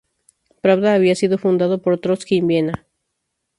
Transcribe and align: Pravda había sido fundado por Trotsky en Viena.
Pravda 0.63 0.95
había 0.95 1.13
sido 1.13 1.37
fundado 1.37 1.83
por 1.83 1.99
Trotsky 1.99 2.37
en 2.39 2.47
Viena. 2.47 2.87